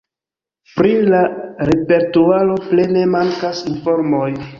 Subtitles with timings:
[0.77, 1.19] Pri la
[1.69, 4.27] repertuaro plene mankas informoj.